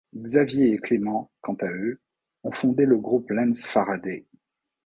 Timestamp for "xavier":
0.23-0.73